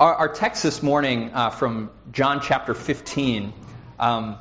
[0.00, 3.52] Our, our text this morning uh, from John chapter 15,
[3.98, 4.38] um,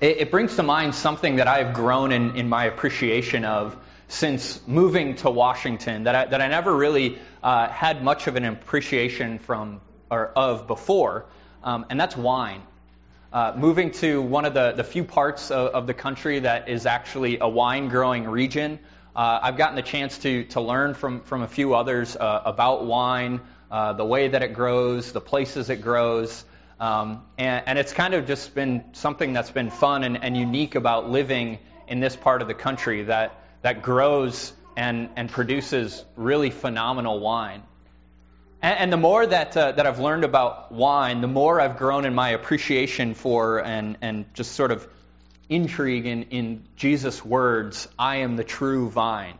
[0.00, 3.76] it, it, brings to mind something that I have grown in, in my appreciation of
[4.08, 8.44] since moving to Washington that I, that I never really uh, had much of an
[8.44, 9.80] appreciation from
[10.10, 11.26] or of before,
[11.62, 12.62] um, and that's wine.
[13.32, 16.86] Uh, moving to one of the, the few parts of, of, the country that is
[16.86, 18.80] actually a wine growing region,
[19.14, 22.84] uh, I've gotten the chance to, to learn from, from a few others uh, about
[22.84, 23.40] wine,
[23.70, 26.44] uh, the way that it grows, the places it grows.
[26.80, 30.76] Um, and, and, it's kind of just been something that's been fun and, and, unique
[30.76, 36.48] about living in this part of the country that, that grows and, and produces really
[36.48, 37.62] phenomenal wine.
[38.62, 42.06] And, and the more that, uh, that I've learned about wine, the more I've grown
[42.06, 44.88] in my appreciation for and, and just sort of
[45.50, 49.36] intrigue in, in Jesus' words I am the true vine.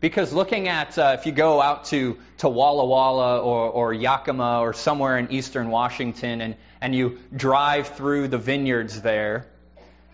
[0.00, 4.60] Because looking at, uh, if you go out to, to Walla Walla or, or Yakima
[4.60, 9.46] or somewhere in eastern Washington and, and you drive through the vineyards there,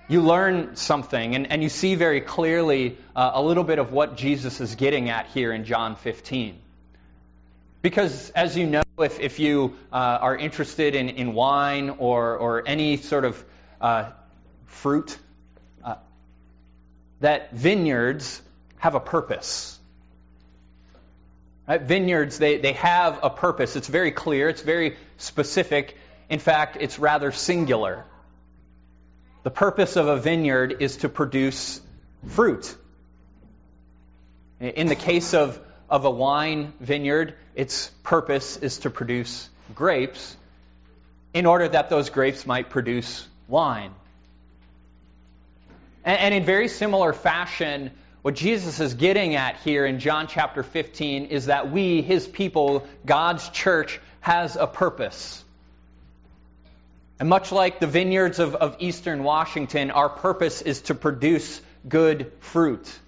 [0.09, 4.17] you learn something and, and you see very clearly uh, a little bit of what
[4.17, 6.59] Jesus is getting at here in John 15.
[7.83, 12.62] Because, as you know, if, if you uh, are interested in, in wine or, or
[12.67, 13.45] any sort of
[13.81, 14.11] uh,
[14.67, 15.19] fruit,
[15.84, 15.97] uh,
[17.20, 18.42] that vineyards
[18.79, 19.79] have a purpose.
[21.67, 21.83] Right?
[21.83, 23.77] Vineyards, they, they have a purpose.
[23.77, 25.97] It's very clear, it's very specific.
[26.31, 28.05] In fact, it's rather singular.
[29.43, 31.81] The purpose of a vineyard is to produce
[32.27, 32.75] fruit.
[34.61, 40.37] In the case of, of a wine vineyard, its purpose is to produce grapes
[41.33, 43.92] in order that those grapes might produce wine.
[46.05, 50.62] And, and in very similar fashion, what Jesus is getting at here in John chapter
[50.62, 55.44] 15 is that we, his people, God's church, has a purpose.
[57.20, 62.33] And much like the vineyards of, of eastern Washington, our purpose is to produce good
[62.40, 62.98] fruit.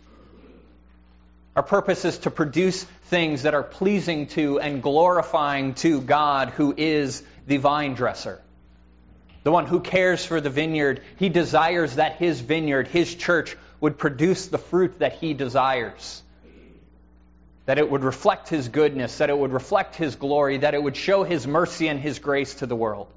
[1.56, 6.72] Our purpose is to produce things that are pleasing to and glorifying to God, who
[6.76, 8.41] is the vine dresser.
[9.43, 13.99] The one who cares for the vineyard, he desires that his vineyard, his church, would
[13.99, 16.23] produce the fruit that he desires.
[17.67, 20.97] That it would reflect his goodness, that it would reflect his glory, that it would
[20.97, 23.09] show his mercy and his grace to the world.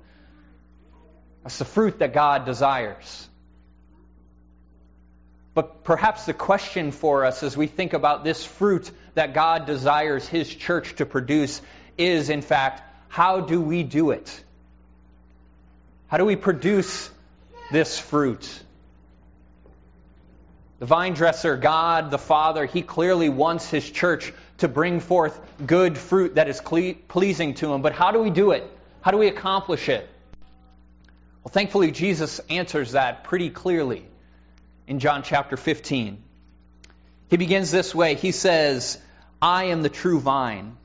[1.43, 3.27] That's the fruit that God desires.
[5.53, 10.27] But perhaps the question for us as we think about this fruit that God desires
[10.27, 11.61] his church to produce
[11.97, 14.43] is, in fact, how do we do it?
[16.07, 17.09] How do we produce
[17.71, 18.47] this fruit?
[20.83, 25.97] The vine dresser, God the Father, He clearly wants His church to bring forth good
[25.97, 27.81] fruit that is cle- pleasing to Him.
[27.81, 28.69] But how do we do it?
[28.99, 30.09] How do we accomplish it?
[31.41, 34.05] Well, thankfully, Jesus answers that pretty clearly
[34.85, 36.21] in John chapter 15.
[37.29, 38.99] He begins this way He says,
[39.41, 40.75] I am the true vine,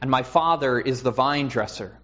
[0.00, 1.98] and my Father is the vine dresser.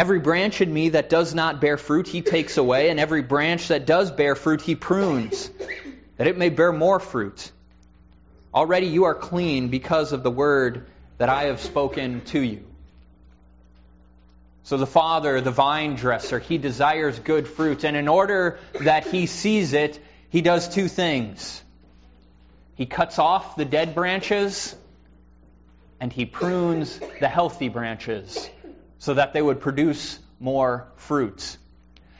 [0.00, 3.68] Every branch in me that does not bear fruit, he takes away, and every branch
[3.68, 5.50] that does bear fruit, he prunes,
[6.16, 7.52] that it may bear more fruit.
[8.54, 10.86] Already you are clean because of the word
[11.18, 12.64] that I have spoken to you.
[14.62, 19.26] So the Father, the vine dresser, he desires good fruit, and in order that he
[19.26, 20.00] sees it,
[20.30, 21.62] he does two things.
[22.74, 24.74] He cuts off the dead branches,
[26.00, 28.48] and he prunes the healthy branches
[29.00, 31.58] so that they would produce more fruits.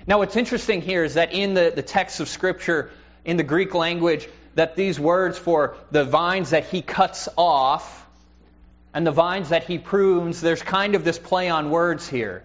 [0.07, 2.91] Now, what's interesting here is that in the, the text of Scripture,
[3.25, 8.07] in the Greek language, that these words for the vines that he cuts off
[8.93, 12.43] and the vines that he prunes, there's kind of this play on words here.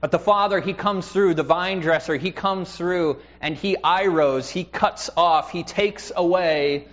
[0.00, 4.50] But the Father, He comes through, the vine dresser, He comes through and He iros,
[4.50, 6.88] He cuts off, He takes away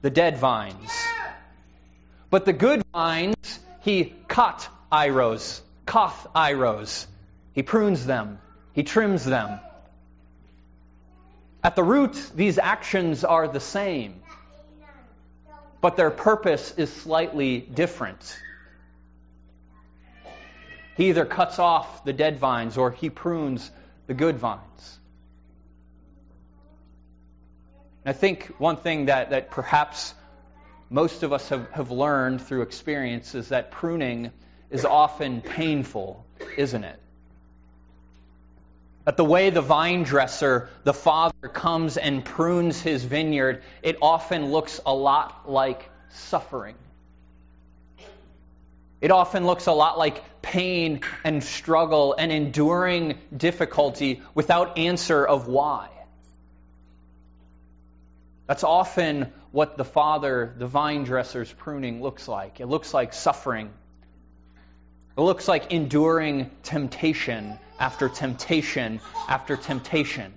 [0.00, 0.90] the dead vines.
[2.30, 7.06] But the good vines, he cut iros, koth iros.
[7.54, 8.38] He prunes them,
[8.72, 9.58] he trims them.
[11.64, 14.14] At the root, these actions are the same,
[15.80, 18.38] but their purpose is slightly different.
[20.96, 23.68] He either cuts off the dead vines or he prunes
[24.06, 25.00] the good vines.
[28.06, 30.14] I think one thing that, that perhaps
[30.90, 34.30] most of us have, have learned through experience is that pruning
[34.70, 36.24] is often painful,
[36.56, 36.98] isn't it?
[39.04, 44.50] That the way the vine dresser, the father, comes and prunes his vineyard, it often
[44.50, 46.74] looks a lot like suffering.
[49.00, 55.46] It often looks a lot like pain and struggle and enduring difficulty without answer of
[55.46, 55.88] why.
[58.46, 62.60] That's often what the Father, the vine dresser's pruning looks like.
[62.60, 63.70] It looks like suffering.
[65.16, 70.32] It looks like enduring temptation after temptation after temptation.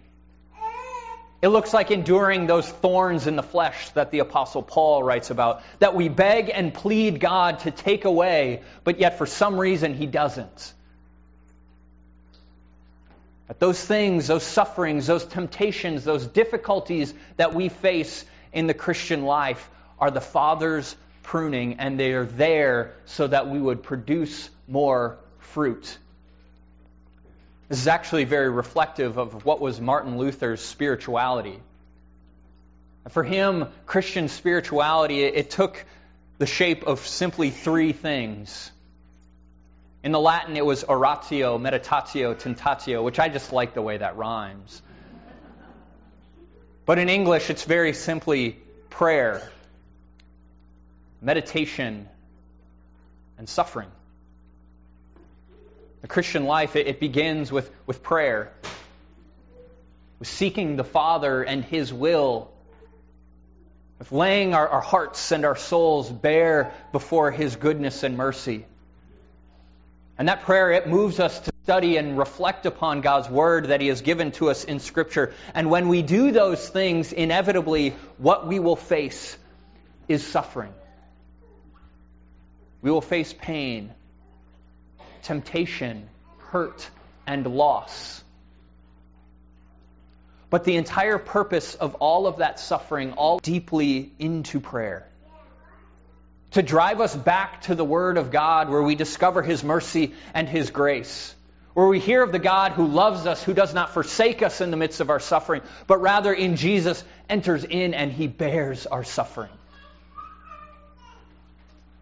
[1.41, 5.63] It looks like enduring those thorns in the flesh that the Apostle Paul writes about,
[5.79, 10.05] that we beg and plead God to take away, but yet for some reason he
[10.05, 10.73] doesn't.
[13.47, 19.23] That those things, those sufferings, those temptations, those difficulties that we face in the Christian
[19.23, 19.69] life
[19.99, 25.97] are the Father's pruning, and they are there so that we would produce more fruit.
[27.69, 31.59] This is actually very reflective of what was Martin Luther's spirituality.
[33.09, 35.83] For him, Christian spirituality, it, took
[36.37, 38.71] the shape of simply three things.
[40.03, 44.17] In the Latin, it was oratio, meditatio, tentatio, which I just like the way that
[44.17, 44.81] rhymes.
[46.91, 48.57] But in English, it's very simply
[48.89, 49.49] prayer,
[51.21, 52.09] meditation,
[53.37, 53.87] and suffering.
[56.01, 58.51] The Christian life, it, it begins with, with prayer,
[60.19, 62.51] with seeking the Father and His will,
[63.97, 68.65] with laying our, our hearts and our souls bare before His goodness and mercy.
[70.17, 73.87] And that prayer, it moves us to study and reflect upon God's Word that He
[73.87, 75.33] has given to us in Scripture.
[75.53, 79.37] And when we do those things, inevitably, what we will face
[80.07, 80.73] is suffering.
[82.81, 83.93] We will face pain
[85.23, 86.09] temptation,
[86.49, 86.89] hurt,
[87.27, 88.23] and loss.
[90.49, 95.07] But the entire purpose of all of that suffering, all deeply into prayer.
[96.51, 100.49] To drive us back to the Word of God where we discover His mercy and
[100.49, 101.35] His grace.
[101.73, 104.71] Where we hear of the God who loves us, who does not forsake us in
[104.71, 109.05] the midst of our suffering, but rather in Jesus enters in and He bears our
[109.05, 109.51] suffering.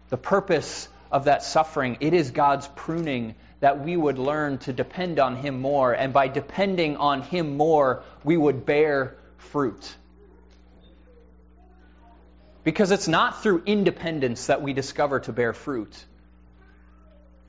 [0.08, 5.20] The purpose of that suffering, it is God's pruning that we would learn to depend
[5.20, 5.92] on Him more.
[5.92, 9.94] And by depending on Him more, we would bear fruit.
[12.64, 16.04] Because it's not through independence that we discover to bear fruit,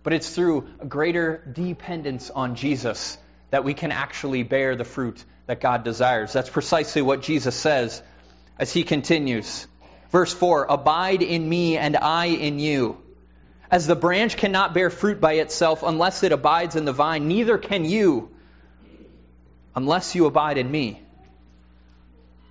[0.03, 3.17] but it's through a greater dependence on Jesus
[3.51, 6.33] that we can actually bear the fruit that God desires.
[6.33, 8.01] That's precisely what Jesus says
[8.57, 9.67] as He continues.
[10.09, 12.97] Verse 4 Abide in me, and I in you.
[13.69, 17.57] As the branch cannot bear fruit by itself unless it abides in the vine, neither
[17.57, 18.29] can you
[19.75, 21.01] unless you abide in me.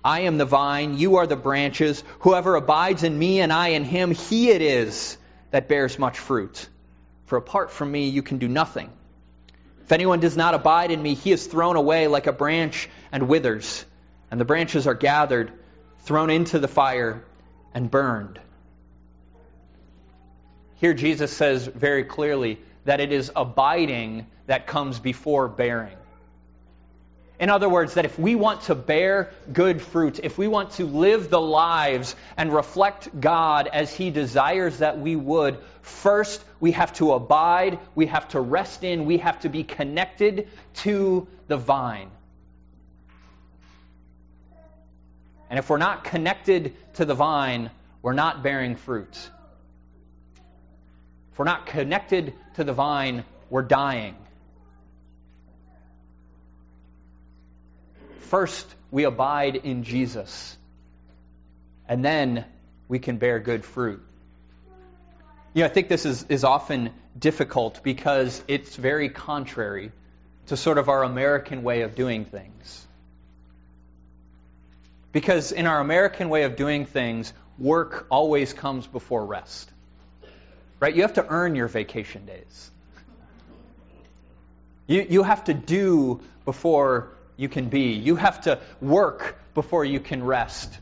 [0.03, 2.03] I am the vine, you are the branches.
[2.21, 5.15] Whoever abides in me and I in him, he it is
[5.51, 6.67] that bears much fruit.
[7.31, 8.89] For apart from me, you can do nothing.
[9.85, 13.29] If anyone does not abide in me, he is thrown away like a branch and
[13.29, 13.85] withers,
[14.29, 15.53] and the branches are gathered,
[15.99, 17.23] thrown into the fire,
[17.73, 18.37] and burned.
[20.75, 25.95] Here, Jesus says very clearly that it is abiding that comes before bearing.
[27.41, 30.85] In other words, that if we want to bear good fruit, if we want to
[30.85, 36.93] live the lives and reflect God as He desires that we would, first we have
[36.93, 42.11] to abide, we have to rest in, we have to be connected to the vine.
[45.49, 47.71] And if we're not connected to the vine,
[48.03, 49.17] we're not bearing fruit.
[51.31, 54.15] If we're not connected to the vine, we're dying.
[58.31, 60.57] First, we abide in Jesus,
[61.87, 62.45] and then
[62.87, 64.01] we can bear good fruit.
[65.53, 69.91] You know, I think this is, is often difficult because it's very contrary
[70.47, 72.87] to sort of our American way of doing things.
[75.11, 79.69] Because in our American way of doing things, work always comes before rest
[80.81, 80.95] right?
[80.95, 82.71] You have to earn your vacation days.
[84.87, 87.93] You, you have to do before you can be.
[87.93, 90.77] You have to work before you can rest.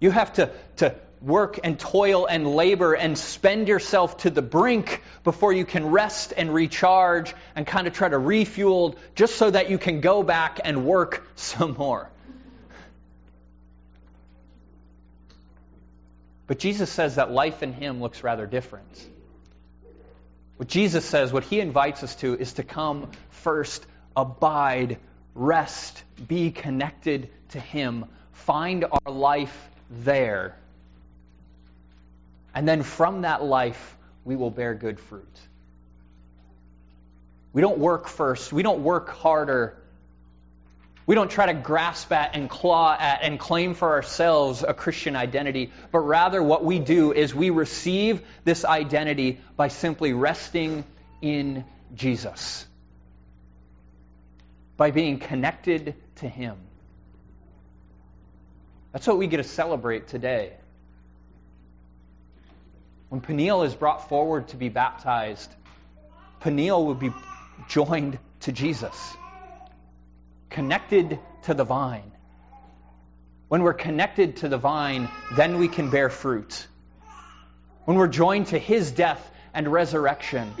[0.00, 5.02] You have to, to work and toil and labor and spend yourself to the brink
[5.22, 9.70] before you can rest and recharge and kind of try to refuel just so that
[9.70, 12.10] you can go back and work some more.
[16.46, 19.06] But Jesus says that life in him looks rather different.
[20.56, 24.98] What Jesus says, what he invites us to, is to come first, abide,
[25.34, 30.56] rest, be connected to him, find our life there.
[32.54, 35.38] And then from that life, we will bear good fruit.
[37.52, 38.52] We don't work first.
[38.52, 39.76] We don't work harder.
[41.06, 45.16] We don't try to grasp at and claw at and claim for ourselves a Christian
[45.16, 50.84] identity, but rather what we do is we receive this identity by simply resting
[51.20, 51.64] in
[51.94, 52.66] Jesus,
[54.76, 56.56] by being connected to Him.
[58.92, 60.52] That's what we get to celebrate today.
[63.08, 65.52] When Peniel is brought forward to be baptized,
[66.40, 67.12] Peniel will be
[67.68, 69.16] joined to Jesus,
[70.50, 72.10] connected to the vine.
[73.48, 76.66] When we're connected to the vine, then we can bear fruit.
[77.84, 80.52] When we're joined to his death and resurrection,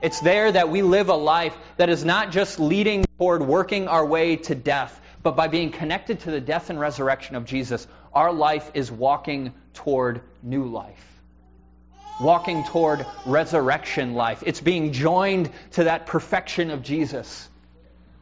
[0.00, 4.06] it's there that we live a life that is not just leading toward working our
[4.06, 8.32] way to death, but by being connected to the death and resurrection of Jesus, our
[8.32, 11.04] life is walking toward new life.
[12.20, 14.42] Walking toward resurrection life.
[14.46, 17.48] It's being joined to that perfection of Jesus.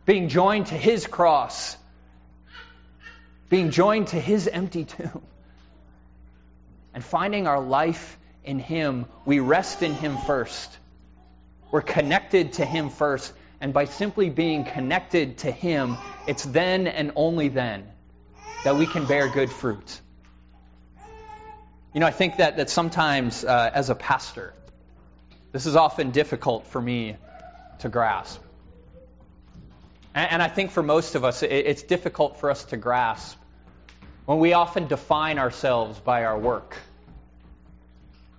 [0.07, 1.77] Being joined to his cross.
[3.49, 5.23] Being joined to his empty tomb.
[6.95, 10.77] And finding our life in him, we rest in him first.
[11.71, 13.33] We're connected to him first.
[13.61, 17.87] And by simply being connected to him, it's then and only then
[18.63, 20.01] that we can bear good fruit.
[21.93, 24.53] You know, I think that, that sometimes uh, as a pastor,
[25.53, 27.17] this is often difficult for me
[27.79, 28.43] to grasp.
[30.15, 33.39] And, and I think for most of us, it, it's difficult for us to grasp
[34.27, 36.77] when we often define ourselves by our work.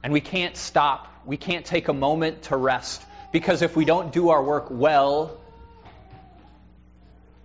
[0.03, 3.03] And we can't stop, we can't take a moment to rest.
[3.31, 5.37] Because if we don't do our work well,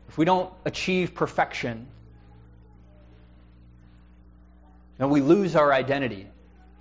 [0.09, 1.87] if we don't achieve perfection,
[4.99, 6.27] then we lose our identity.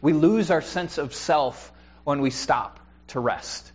[0.01, 1.72] We lose our sense of self
[2.03, 3.72] when we stop to rest.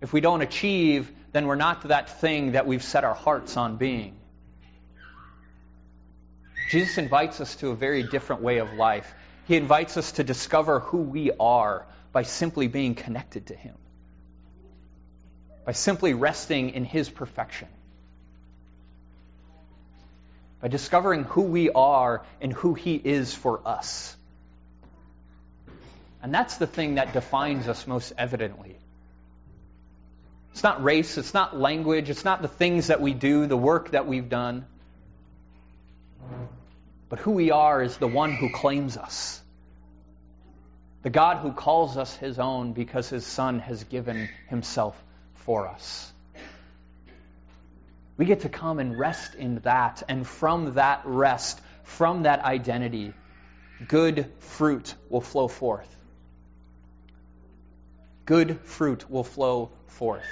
[0.00, 3.76] If we don't achieve, then we're not that thing that we've set our hearts on
[3.76, 4.16] being.
[6.70, 9.14] Jesus invites us to a very different way of life.
[9.46, 13.74] He invites us to discover who we are by simply being connected to Him
[15.64, 17.68] by simply resting in His perfection.
[20.60, 24.16] By discovering who we are and who He is for us.
[26.22, 28.76] And that's the thing that defines us most evidently.
[30.52, 33.92] It's not race, it's not language, it's not the things that we do, the work
[33.92, 34.66] that we've done.
[37.08, 39.42] But who we are is the one who claims us.
[41.02, 45.02] The God who calls us his own because his Son has given himself
[45.34, 46.12] for us.
[48.16, 53.14] We get to come and rest in that, and from that rest, from that identity,
[53.88, 55.88] good fruit will flow forth.
[58.24, 60.24] Good fruit will flow forth.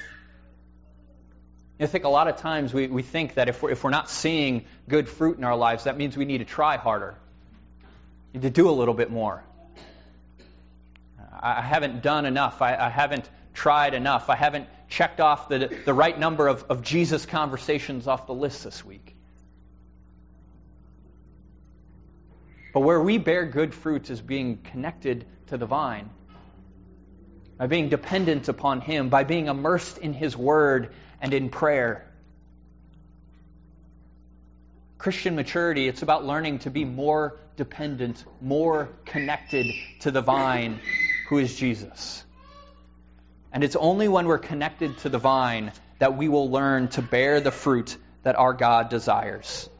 [1.80, 4.10] I think a lot of times we, we think that if we're, if we're not
[4.10, 7.16] seeing good fruit in our lives, that means we need to try harder.
[8.32, 9.42] We need to do a little bit more.
[11.42, 12.60] I haven't done enough.
[12.60, 14.28] I, I haven't tried enough.
[14.28, 18.64] I haven't checked off the, the right number of, of Jesus conversations off the list
[18.64, 19.16] this week.
[22.72, 26.10] But where we bear good fruits is being connected to the vine,
[27.58, 32.06] by being dependent upon Him, by being immersed in His Word and in prayer.
[34.98, 39.66] Christian maturity, it's about learning to be more dependent, more connected
[40.00, 40.78] to the vine,
[41.30, 42.24] who is Jesus.
[43.52, 45.70] And it's only when we're connected to the vine
[46.00, 49.70] that we will learn to bear the fruit that our God desires.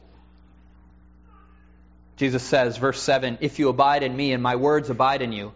[2.15, 5.51] Jesus says, verse 7 If you abide in me and my words abide in you,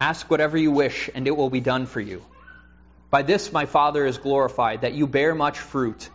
[0.00, 2.24] ask whatever you wish, and it will be done for you.
[3.10, 6.08] By this my Father is glorified, that you bear much fruit,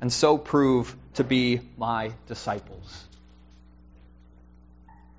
[0.00, 3.04] and so prove to be my disciples.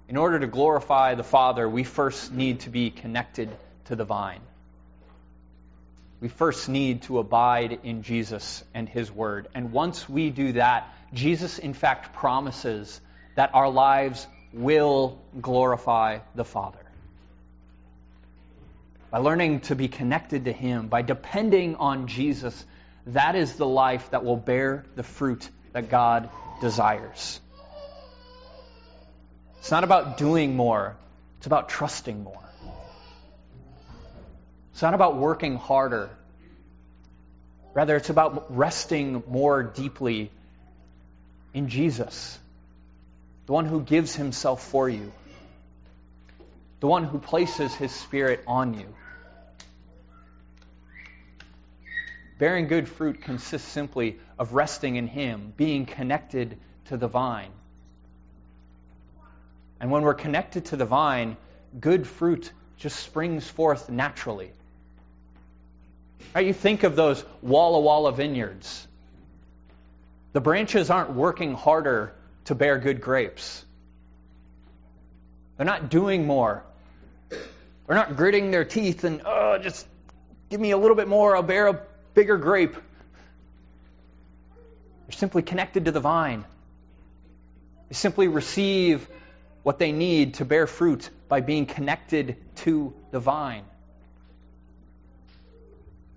[0.09, 3.49] In order to glorify the Father, we first need to be connected
[3.85, 4.41] to the vine
[6.19, 9.47] we first need to abide in Jesus and His Word.
[9.53, 12.99] And once we do that, Jesus, in fact, promises
[13.35, 16.79] that our lives will glorify the Father.
[19.11, 22.65] By learning to be connected to Him, by depending on Jesus,
[23.07, 26.29] that is the life that will bear the fruit that God
[26.61, 27.39] desires.
[29.67, 30.95] It's not about doing more,
[31.39, 32.39] it's about trusting more.
[34.71, 36.09] It's not about working harder.
[37.73, 40.31] Rather, it's about resting more deeply
[41.53, 42.39] in Jesus,
[43.45, 45.11] the one who gives himself for you.
[46.79, 48.95] the one who places his Spirit on you.
[52.39, 57.51] Bearing good fruit consists simply of resting in him, being connected to the vine.
[59.79, 61.37] And when we're connected to the vine,
[61.79, 64.51] good fruit just springs forth naturally.
[66.33, 68.87] Right, you think of those Walla Walla vineyards.
[70.33, 72.13] The branches aren't working harder
[72.45, 73.63] to bear good grapes.
[75.57, 76.63] They're not doing more.
[77.29, 79.87] They're not gritting their teeth and, oh, just
[80.49, 81.81] give me a little bit more, I'll bear a
[82.13, 82.73] bigger grape.
[82.73, 86.45] They're simply connected to the vine.
[87.89, 89.07] They simply receive
[89.67, 93.65] what they need to bear fruit by being connected to the vine.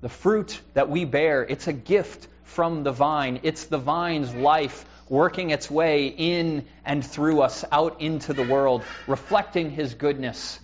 [0.03, 3.41] The fruit that we bear, it's a gift from the vine.
[3.43, 8.85] It's the vine's life working its way in and through us out into the world,
[9.09, 10.61] reflecting his goodness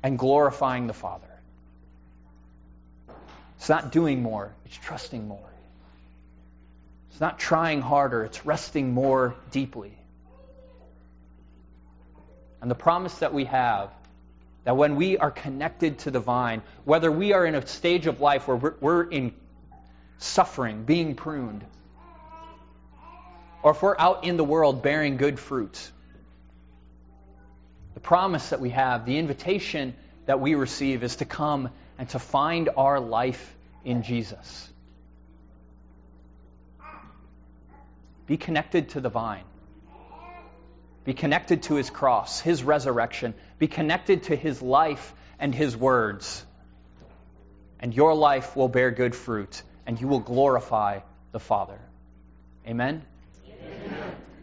[0.00, 1.26] and glorifying the Father.
[3.56, 5.50] It's not doing more, it's trusting more.
[7.10, 9.98] It's not trying harder, it's resting more deeply.
[12.64, 13.90] And the promise that we have
[14.64, 18.22] that when we are connected to the vine, whether we are in a stage of
[18.22, 19.34] life where we're, we're in
[20.16, 21.62] suffering, being pruned,
[23.62, 25.90] or if we're out in the world bearing good fruit,
[27.92, 29.94] the promise that we have, the invitation
[30.24, 31.68] that we receive is to come
[31.98, 33.54] and to find our life
[33.84, 34.70] in Jesus.
[38.26, 39.44] Be connected to the vine.
[41.04, 43.34] Be connected to his cross, his resurrection.
[43.58, 46.44] Be connected to his life and his words.
[47.80, 51.00] And your life will bear good fruit, and you will glorify
[51.32, 51.78] the Father.
[52.66, 53.04] Amen.